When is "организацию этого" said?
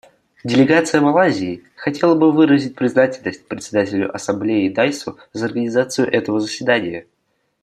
5.45-6.39